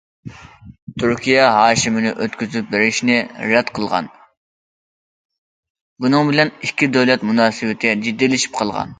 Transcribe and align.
تۈركىيە 1.01 1.41
ھاشىمنى 1.55 2.13
ئۆتكۈزۈپ 2.25 2.71
بېرىشنى 2.71 3.17
رەت 3.51 3.69
قىلغان، 3.75 4.07
بۇنىڭ 6.05 6.31
بىلەن 6.31 6.53
ئىككى 6.69 6.89
دۆلەت 6.95 7.27
مۇناسىۋىتى 7.33 7.93
جىددىيلىشىپ 8.07 8.57
قالغان. 8.63 8.89